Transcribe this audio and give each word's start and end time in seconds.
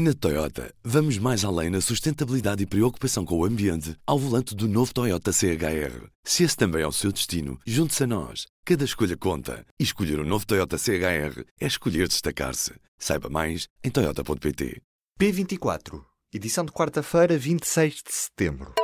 Na 0.00 0.14
Toyota, 0.14 0.72
vamos 0.84 1.18
mais 1.18 1.44
além 1.44 1.70
na 1.70 1.80
sustentabilidade 1.80 2.62
e 2.62 2.66
preocupação 2.66 3.24
com 3.24 3.36
o 3.36 3.44
ambiente 3.44 3.96
ao 4.06 4.16
volante 4.16 4.54
do 4.54 4.68
novo 4.68 4.94
Toyota 4.94 5.32
CHR. 5.32 6.06
Se 6.22 6.44
esse 6.44 6.56
também 6.56 6.82
é 6.82 6.86
o 6.86 6.92
seu 6.92 7.10
destino, 7.10 7.58
junte-se 7.66 8.04
a 8.04 8.06
nós. 8.06 8.46
Cada 8.64 8.84
escolha 8.84 9.16
conta. 9.16 9.66
E 9.76 9.82
escolher 9.82 10.20
o 10.20 10.22
um 10.22 10.24
novo 10.24 10.46
Toyota 10.46 10.78
CHR 10.78 11.42
é 11.60 11.66
escolher 11.66 12.06
destacar-se. 12.06 12.74
Saiba 12.96 13.28
mais 13.28 13.66
em 13.82 13.90
Toyota.pt. 13.90 14.80
P24, 15.20 16.00
edição 16.32 16.64
de 16.64 16.70
quarta-feira, 16.70 17.36
26 17.36 17.94
de 17.94 18.12
setembro. 18.12 18.74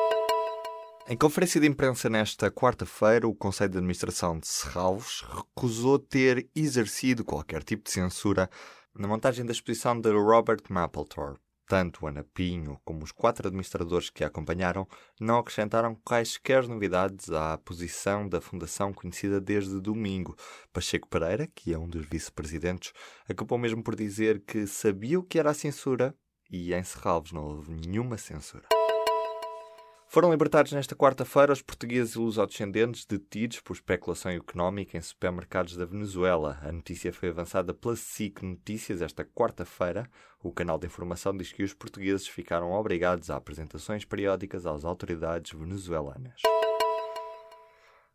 Em 1.06 1.16
conferência 1.16 1.60
de 1.60 1.68
imprensa 1.68 2.10
nesta 2.10 2.50
quarta-feira, 2.50 3.28
o 3.28 3.36
Conselho 3.36 3.70
de 3.70 3.78
Administração 3.78 4.36
de 4.36 4.48
Serralves 4.48 5.22
recusou 5.32 5.96
ter 5.96 6.48
exercido 6.56 7.24
qualquer 7.24 7.62
tipo 7.62 7.84
de 7.84 7.92
censura 7.92 8.50
na 8.96 9.08
montagem 9.08 9.44
da 9.44 9.52
exposição 9.52 10.00
de 10.00 10.10
Robert 10.10 10.62
Mapplethorpe, 10.68 11.40
tanto 11.66 12.06
Ana 12.06 12.24
Pinho 12.34 12.78
como 12.84 13.02
os 13.02 13.10
quatro 13.10 13.48
administradores 13.48 14.10
que 14.10 14.22
a 14.22 14.26
acompanharam 14.26 14.86
não 15.20 15.38
acrescentaram 15.38 15.94
quaisquer 16.04 16.68
novidades 16.68 17.30
à 17.30 17.58
posição 17.58 18.28
da 18.28 18.40
Fundação 18.40 18.92
conhecida 18.92 19.40
desde 19.40 19.80
domingo. 19.80 20.36
Pacheco 20.72 21.08
Pereira, 21.08 21.46
que 21.46 21.72
é 21.72 21.78
um 21.78 21.88
dos 21.88 22.06
vice-presidentes, 22.06 22.92
acabou 23.28 23.58
mesmo 23.58 23.82
por 23.82 23.96
dizer 23.96 24.42
que 24.46 24.66
sabia 24.66 25.18
o 25.18 25.24
que 25.24 25.38
era 25.38 25.50
a 25.50 25.54
censura 25.54 26.14
e 26.50 26.72
em 26.72 26.82
Serralves 26.84 27.32
não 27.32 27.44
houve 27.44 27.72
nenhuma 27.72 28.18
censura. 28.18 28.68
Foram 30.14 30.30
libertados 30.30 30.70
nesta 30.70 30.94
quarta-feira 30.94 31.52
os 31.52 31.60
portugueses 31.60 32.14
e 32.14 32.18
lusodescendentes 32.20 33.04
detidos 33.04 33.58
por 33.58 33.72
especulação 33.72 34.30
económica 34.30 34.96
em 34.96 35.00
supermercados 35.00 35.76
da 35.76 35.84
Venezuela. 35.84 36.56
A 36.62 36.70
notícia 36.70 37.12
foi 37.12 37.30
avançada 37.30 37.74
pela 37.74 37.96
SIC 37.96 38.40
Notícias 38.44 39.02
esta 39.02 39.24
quarta-feira. 39.24 40.08
O 40.40 40.52
canal 40.52 40.78
de 40.78 40.86
informação 40.86 41.36
diz 41.36 41.50
que 41.50 41.64
os 41.64 41.74
portugueses 41.74 42.28
ficaram 42.28 42.70
obrigados 42.70 43.28
a 43.28 43.34
apresentações 43.34 44.04
periódicas 44.04 44.66
às 44.66 44.84
autoridades 44.84 45.50
venezuelanas. 45.50 46.40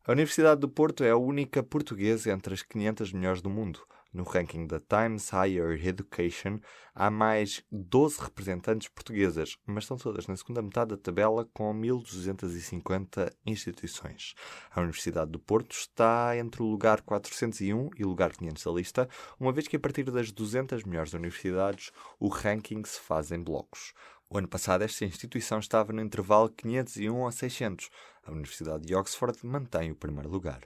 A 0.08 0.14
Universidade 0.14 0.62
do 0.62 0.70
Porto 0.70 1.04
é 1.04 1.10
a 1.10 1.18
única 1.18 1.62
portuguesa 1.62 2.32
entre 2.32 2.54
as 2.54 2.62
500 2.62 3.12
melhores 3.12 3.42
do 3.42 3.50
mundo. 3.50 3.82
No 4.12 4.24
ranking 4.24 4.66
da 4.66 4.80
Times 4.80 5.30
Higher 5.30 5.86
Education, 5.86 6.60
há 6.96 7.12
mais 7.12 7.64
12 7.72 8.20
representantes 8.22 8.88
portuguesas, 8.88 9.56
mas 9.68 9.84
estão 9.84 9.98
todas 9.98 10.26
na 10.26 10.36
segunda 10.36 10.64
metade 10.64 10.90
da 10.90 10.98
tabela 10.98 11.48
com 11.54 11.72
1.250 11.74 13.32
instituições. 13.46 14.34
A 14.72 14.82
Universidade 14.82 15.30
do 15.30 15.38
Porto 15.38 15.74
está 15.74 16.36
entre 16.36 16.64
o 16.64 16.66
lugar 16.66 17.02
401 17.02 17.92
e 17.98 18.04
o 18.04 18.08
lugar 18.08 18.32
500 18.32 18.64
da 18.64 18.72
lista, 18.72 19.10
uma 19.40 19.52
vez 19.52 19.68
que 19.68 19.76
a 19.76 19.80
partir 19.80 20.10
das 20.10 20.32
200 20.32 20.84
melhores 20.86 21.14
universidades 21.14 21.92
o 22.20 22.30
ranking 22.30 22.84
se 22.86 23.00
faz 23.00 23.32
em 23.32 23.44
blocos. 23.44 23.94
O 24.28 24.38
ano 24.38 24.48
passado, 24.48 24.84
esta 24.84 25.06
instituição 25.06 25.58
estava 25.58 25.92
no 25.92 26.02
intervalo 26.02 26.50
501 26.50 27.28
a 27.28 27.32
600. 27.32 27.90
A 28.24 28.32
Universidade 28.32 28.86
de 28.86 28.94
Oxford 28.94 29.38
mantém 29.44 29.92
o 29.92 29.96
primeiro 29.96 30.30
lugar. 30.30 30.62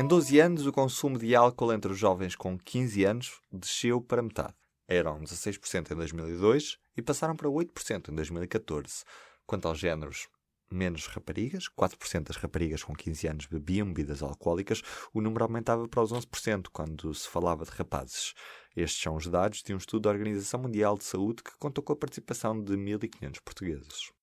Em 0.00 0.06
12 0.06 0.38
anos, 0.38 0.64
o 0.64 0.70
consumo 0.70 1.18
de 1.18 1.34
álcool 1.34 1.72
entre 1.72 1.90
os 1.90 1.98
jovens 1.98 2.36
com 2.36 2.56
15 2.56 3.04
anos 3.04 3.40
desceu 3.50 4.00
para 4.00 4.22
metade. 4.22 4.54
Eram 4.86 5.20
16% 5.20 5.90
em 5.90 5.96
2002 5.96 6.78
e 6.96 7.02
passaram 7.02 7.34
para 7.34 7.48
8% 7.48 8.08
em 8.08 8.14
2014. 8.14 9.02
Quanto 9.44 9.66
aos 9.66 9.76
géneros, 9.76 10.28
menos 10.70 11.08
raparigas, 11.08 11.64
4% 11.76 12.28
das 12.28 12.36
raparigas 12.36 12.84
com 12.84 12.94
15 12.94 13.26
anos 13.26 13.46
bebiam 13.46 13.88
bebidas 13.88 14.22
alcoólicas, 14.22 14.82
o 15.12 15.20
número 15.20 15.42
aumentava 15.42 15.88
para 15.88 16.04
os 16.04 16.12
11% 16.12 16.68
quando 16.72 17.12
se 17.12 17.28
falava 17.28 17.64
de 17.64 17.72
rapazes. 17.72 18.34
Estes 18.76 19.02
são 19.02 19.16
os 19.16 19.26
dados 19.26 19.64
de 19.64 19.74
um 19.74 19.78
estudo 19.78 20.02
da 20.02 20.10
Organização 20.10 20.60
Mundial 20.60 20.96
de 20.96 21.02
Saúde 21.02 21.42
que 21.42 21.58
contou 21.58 21.82
com 21.82 21.92
a 21.92 21.96
participação 21.96 22.62
de 22.62 22.74
1.500 22.74 23.40
portugueses. 23.44 24.17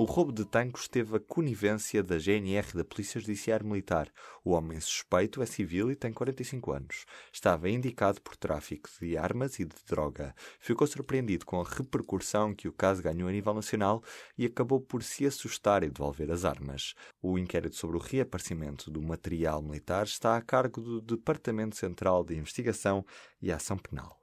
O 0.00 0.04
roubo 0.04 0.32
de 0.32 0.46
tanques 0.46 0.88
teve 0.88 1.14
a 1.14 1.20
conivência 1.20 2.02
da 2.02 2.16
GNR 2.16 2.72
da 2.72 2.82
Polícia 2.82 3.20
Judiciária 3.20 3.66
Militar. 3.66 4.10
O 4.42 4.52
homem 4.52 4.80
suspeito 4.80 5.42
é 5.42 5.44
civil 5.44 5.90
e 5.90 5.94
tem 5.94 6.10
45 6.10 6.72
anos. 6.72 7.04
Estava 7.30 7.68
indicado 7.68 8.18
por 8.22 8.34
tráfico 8.34 8.88
de 8.98 9.18
armas 9.18 9.58
e 9.58 9.66
de 9.66 9.76
droga. 9.86 10.34
Ficou 10.58 10.86
surpreendido 10.86 11.44
com 11.44 11.60
a 11.60 11.68
repercussão 11.68 12.54
que 12.54 12.66
o 12.66 12.72
caso 12.72 13.02
ganhou 13.02 13.28
a 13.28 13.32
nível 13.32 13.52
nacional 13.52 14.02
e 14.38 14.46
acabou 14.46 14.80
por 14.80 15.02
se 15.02 15.26
assustar 15.26 15.82
e 15.82 15.90
devolver 15.90 16.30
as 16.30 16.46
armas. 16.46 16.94
O 17.20 17.38
inquérito 17.38 17.76
sobre 17.76 17.98
o 17.98 18.00
reaparecimento 18.00 18.90
do 18.90 19.02
material 19.02 19.60
militar 19.60 20.06
está 20.06 20.34
a 20.34 20.40
cargo 20.40 20.80
do 20.80 21.02
Departamento 21.02 21.76
Central 21.76 22.24
de 22.24 22.38
Investigação 22.38 23.04
e 23.42 23.52
Ação 23.52 23.76
Penal. 23.76 24.19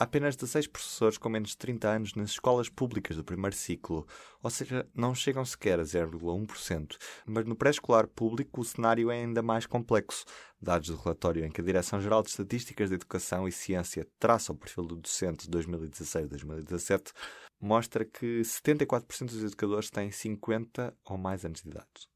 Há 0.00 0.04
apenas 0.04 0.34
16 0.34 0.66
professores 0.68 1.18
com 1.18 1.28
menos 1.28 1.50
de 1.50 1.58
30 1.58 1.86
anos 1.86 2.14
nas 2.14 2.30
escolas 2.30 2.70
públicas 2.70 3.18
do 3.18 3.22
primeiro 3.22 3.54
ciclo, 3.54 4.06
ou 4.42 4.48
seja, 4.48 4.88
não 4.94 5.14
chegam 5.14 5.44
sequer 5.44 5.78
a 5.78 5.82
0,1%. 5.82 6.96
Mas 7.26 7.44
no 7.44 7.54
pré-escolar 7.54 8.08
público 8.08 8.62
o 8.62 8.64
cenário 8.64 9.10
é 9.10 9.20
ainda 9.20 9.42
mais 9.42 9.66
complexo. 9.66 10.24
Dados 10.58 10.88
do 10.88 10.96
relatório 10.96 11.44
em 11.44 11.50
que 11.50 11.60
a 11.60 11.64
Direção-Geral 11.64 12.22
de 12.22 12.30
Estatísticas 12.30 12.88
de 12.88 12.94
Educação 12.94 13.46
e 13.46 13.52
Ciência 13.52 14.08
traça 14.18 14.52
o 14.52 14.56
perfil 14.56 14.86
do 14.86 14.96
docente 14.96 15.50
de 15.50 15.58
2016-2017 15.58 17.12
mostra 17.60 18.02
que 18.02 18.40
74% 18.40 19.26
dos 19.26 19.44
educadores 19.44 19.90
têm 19.90 20.10
50 20.10 20.96
ou 21.04 21.18
mais 21.18 21.44
anos 21.44 21.60
de 21.60 21.68
idade. 21.68 22.08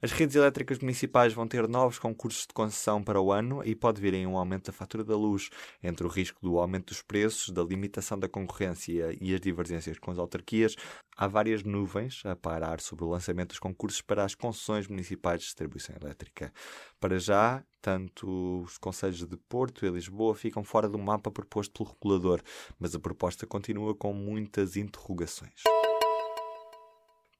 As 0.00 0.12
redes 0.12 0.36
elétricas 0.36 0.78
municipais 0.78 1.32
vão 1.32 1.48
ter 1.48 1.66
novos 1.66 1.98
concursos 1.98 2.42
de 2.42 2.54
concessão 2.54 3.02
para 3.02 3.20
o 3.20 3.32
ano 3.32 3.64
e 3.64 3.74
pode 3.74 4.00
vir 4.00 4.14
em 4.14 4.28
um 4.28 4.38
aumento 4.38 4.66
da 4.66 4.72
fatura 4.72 5.02
da 5.02 5.16
luz, 5.16 5.50
entre 5.82 6.06
o 6.06 6.08
risco 6.08 6.40
do 6.40 6.56
aumento 6.56 6.90
dos 6.90 7.02
preços, 7.02 7.50
da 7.50 7.64
limitação 7.64 8.16
da 8.16 8.28
concorrência 8.28 9.16
e 9.20 9.34
as 9.34 9.40
divergências 9.40 9.98
com 9.98 10.12
as 10.12 10.18
autarquias. 10.18 10.76
Há 11.16 11.26
várias 11.26 11.64
nuvens 11.64 12.22
a 12.24 12.36
parar 12.36 12.80
sobre 12.80 13.04
o 13.04 13.08
lançamento 13.08 13.48
dos 13.48 13.58
concursos 13.58 14.00
para 14.00 14.24
as 14.24 14.36
concessões 14.36 14.86
municipais 14.86 15.40
de 15.40 15.46
distribuição 15.46 15.96
elétrica. 16.00 16.52
Para 17.00 17.18
já, 17.18 17.64
tanto 17.82 18.62
os 18.62 18.78
conselhos 18.78 19.26
de 19.26 19.36
Porto 19.36 19.84
e 19.84 19.90
Lisboa 19.90 20.32
ficam 20.36 20.62
fora 20.62 20.88
do 20.88 20.96
mapa 20.96 21.28
proposto 21.28 21.72
pelo 21.72 21.90
regulador, 21.90 22.40
mas 22.78 22.94
a 22.94 23.00
proposta 23.00 23.48
continua 23.48 23.96
com 23.96 24.12
muitas 24.12 24.76
interrogações. 24.76 25.64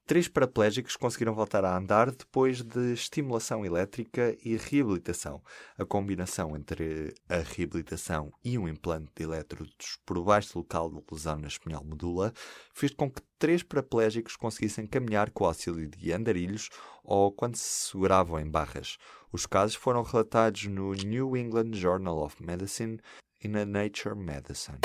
Três 0.09 0.27
paraplégicos 0.27 0.95
conseguiram 0.95 1.35
voltar 1.35 1.63
a 1.63 1.77
andar 1.77 2.09
depois 2.09 2.63
de 2.63 2.93
estimulação 2.93 3.63
elétrica 3.63 4.35
e 4.43 4.57
reabilitação. 4.57 5.39
A 5.77 5.85
combinação 5.85 6.57
entre 6.57 7.13
a 7.29 7.37
reabilitação 7.37 8.33
e 8.43 8.57
um 8.57 8.67
implante 8.67 9.11
de 9.15 9.21
elétrodos 9.21 9.99
por 10.07 10.19
baixo 10.23 10.53
do 10.53 10.59
local 10.61 10.89
de 10.89 11.03
lesão 11.11 11.37
na 11.37 11.47
espinhal 11.47 11.85
medula 11.85 12.33
fez 12.73 12.91
com 12.91 13.07
que 13.07 13.21
três 13.37 13.61
paraplégicos 13.61 14.35
conseguissem 14.35 14.87
caminhar 14.87 15.29
com 15.29 15.43
o 15.43 15.47
auxílio 15.47 15.87
de 15.87 16.11
andarilhos 16.11 16.71
ou 17.03 17.31
quando 17.31 17.55
se 17.55 17.91
seguravam 17.91 18.39
em 18.39 18.49
barras. 18.49 18.97
Os 19.31 19.45
casos 19.45 19.75
foram 19.75 20.01
relatados 20.01 20.65
no 20.65 20.91
New 20.91 21.37
England 21.37 21.73
Journal 21.73 22.17
of 22.23 22.43
Medicine 22.43 22.99
e 23.43 23.47
na 23.47 23.63
Nature 23.63 24.15
Medicine. 24.15 24.79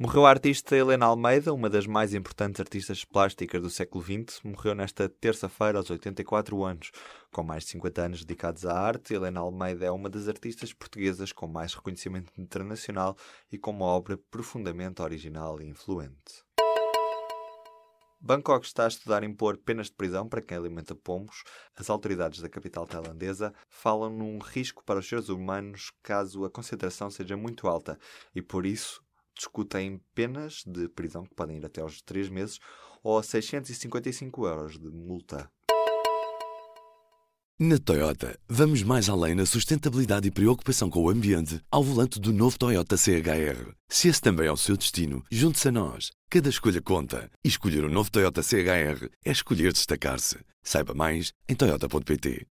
Morreu 0.00 0.26
a 0.26 0.30
artista 0.30 0.76
Helena 0.76 1.06
Almeida, 1.06 1.52
uma 1.52 1.68
das 1.68 1.84
mais 1.84 2.14
importantes 2.14 2.60
artistas 2.60 3.04
plásticas 3.04 3.60
do 3.60 3.68
século 3.68 4.04
XX. 4.04 4.40
Morreu 4.44 4.72
nesta 4.72 5.08
terça-feira, 5.08 5.76
aos 5.76 5.90
84 5.90 6.62
anos. 6.62 6.92
Com 7.32 7.42
mais 7.42 7.64
de 7.64 7.70
50 7.70 8.02
anos 8.02 8.24
dedicados 8.24 8.64
à 8.64 8.78
arte, 8.78 9.12
Helena 9.12 9.40
Almeida 9.40 9.86
é 9.86 9.90
uma 9.90 10.08
das 10.08 10.28
artistas 10.28 10.72
portuguesas 10.72 11.32
com 11.32 11.48
mais 11.48 11.74
reconhecimento 11.74 12.30
internacional 12.38 13.16
e 13.50 13.58
com 13.58 13.72
uma 13.72 13.86
obra 13.86 14.16
profundamente 14.30 15.02
original 15.02 15.60
e 15.60 15.66
influente. 15.66 16.44
Bangkok 18.20 18.66
está 18.66 18.84
a 18.84 18.88
estudar 18.88 19.24
impor 19.24 19.56
penas 19.56 19.86
de 19.86 19.94
prisão 19.94 20.28
para 20.28 20.42
quem 20.42 20.56
alimenta 20.56 20.94
pombos. 20.94 21.42
As 21.76 21.90
autoridades 21.90 22.40
da 22.40 22.48
capital 22.48 22.86
tailandesa 22.86 23.52
falam 23.68 24.10
num 24.10 24.38
risco 24.38 24.84
para 24.84 25.00
os 25.00 25.08
seres 25.08 25.28
humanos 25.28 25.90
caso 26.04 26.44
a 26.44 26.50
concentração 26.50 27.10
seja 27.10 27.36
muito 27.36 27.66
alta 27.66 27.98
e, 28.32 28.40
por 28.40 28.64
isso, 28.64 29.02
discutem 29.38 30.00
penas 30.14 30.62
de 30.66 30.88
prisão 30.88 31.24
que 31.24 31.34
podem 31.34 31.56
ir 31.56 31.64
até 31.64 31.80
aos 31.80 32.02
3 32.02 32.28
meses 32.28 32.58
ou 33.02 33.22
655 33.22 34.46
euros 34.46 34.78
de 34.78 34.90
multa. 34.90 35.50
Na 37.60 37.76
Toyota, 37.76 38.38
vamos 38.48 38.84
mais 38.84 39.08
além 39.08 39.34
na 39.34 39.44
sustentabilidade 39.44 40.28
e 40.28 40.30
preocupação 40.30 40.88
com 40.88 41.02
o 41.02 41.10
ambiente 41.10 41.60
ao 41.72 41.82
volante 41.82 42.20
do 42.20 42.32
novo 42.32 42.56
Toyota 42.56 42.96
CHR. 42.96 43.72
Se 43.88 44.06
esse 44.06 44.20
também 44.20 44.46
é 44.46 44.52
o 44.52 44.56
seu 44.56 44.76
destino, 44.76 45.24
junte-se 45.28 45.66
a 45.66 45.72
nós. 45.72 46.12
Cada 46.30 46.48
escolha 46.48 46.80
conta. 46.80 47.28
E 47.44 47.48
escolher 47.48 47.82
o 47.82 47.88
um 47.88 47.92
novo 47.92 48.12
Toyota 48.12 48.44
CHR 48.44 49.08
é 49.24 49.32
escolher 49.32 49.72
destacar-se. 49.72 50.38
Saiba 50.62 50.94
mais 50.94 51.32
em 51.48 51.56
Toyota.pt. 51.56 52.46